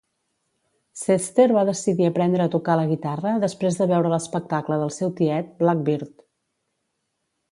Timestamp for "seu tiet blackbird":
4.97-6.27